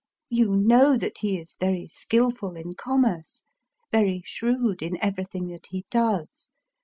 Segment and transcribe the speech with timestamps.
[0.31, 3.43] You know that he is very skilful in commerce,—
[3.91, 6.49] very shrewd in everything that he does.